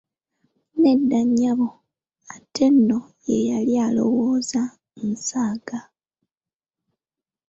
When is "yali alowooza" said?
3.49-4.61